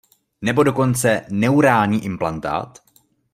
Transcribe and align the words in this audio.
Nebo 0.41 0.63
dokonce 0.63 1.25
neurální 1.29 2.05
implantát? 2.05 2.79